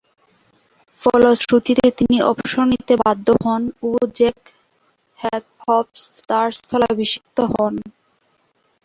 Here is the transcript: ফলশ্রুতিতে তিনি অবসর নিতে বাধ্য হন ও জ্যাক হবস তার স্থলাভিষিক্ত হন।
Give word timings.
ফলশ্রুতিতে 0.99 1.85
তিনি 1.99 2.17
অবসর 2.31 2.63
নিতে 2.71 2.93
বাধ্য 3.03 3.27
হন 3.43 3.63
ও 3.81 3.89
জ্যাক 4.17 4.39
হবস 5.63 5.99
তার 6.29 6.47
স্থলাভিষিক্ত 6.59 7.37
হন। 7.53 7.73